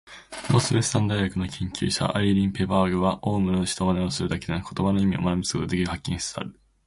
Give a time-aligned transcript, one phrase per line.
[0.51, 6.59] ノースウエスタン大学の研究者、アイリーン・ペパーバーグは、オウムは人の口まねをするだけでなく言葉の意味を学ぶことができることを発見しつつある。